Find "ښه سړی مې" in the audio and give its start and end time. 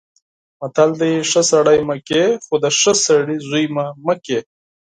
1.29-1.97